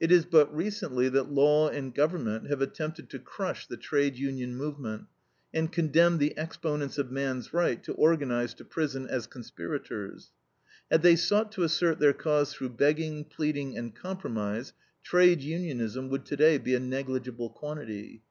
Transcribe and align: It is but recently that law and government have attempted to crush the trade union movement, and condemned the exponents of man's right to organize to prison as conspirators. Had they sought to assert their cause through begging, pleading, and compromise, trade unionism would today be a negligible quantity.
It 0.00 0.10
is 0.10 0.24
but 0.24 0.50
recently 0.56 1.10
that 1.10 1.30
law 1.30 1.68
and 1.68 1.94
government 1.94 2.48
have 2.48 2.62
attempted 2.62 3.10
to 3.10 3.18
crush 3.18 3.66
the 3.66 3.76
trade 3.76 4.16
union 4.16 4.56
movement, 4.56 5.08
and 5.52 5.70
condemned 5.70 6.20
the 6.20 6.32
exponents 6.38 6.96
of 6.96 7.10
man's 7.10 7.52
right 7.52 7.82
to 7.82 7.92
organize 7.92 8.54
to 8.54 8.64
prison 8.64 9.06
as 9.06 9.26
conspirators. 9.26 10.30
Had 10.90 11.02
they 11.02 11.16
sought 11.16 11.52
to 11.52 11.64
assert 11.64 11.98
their 11.98 12.14
cause 12.14 12.54
through 12.54 12.70
begging, 12.78 13.26
pleading, 13.26 13.76
and 13.76 13.94
compromise, 13.94 14.72
trade 15.02 15.42
unionism 15.42 16.08
would 16.08 16.24
today 16.24 16.56
be 16.56 16.74
a 16.74 16.80
negligible 16.80 17.50
quantity. 17.50 18.22